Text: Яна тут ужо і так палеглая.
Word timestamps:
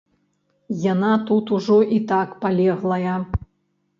Яна 0.91 1.09
тут 1.31 1.51
ужо 1.59 1.77
і 1.97 2.01
так 2.11 2.29
палеглая. 2.45 3.15